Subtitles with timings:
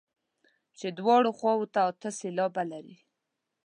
[0.77, 2.95] چې دواړو خواوو ته اته سېلابه لري.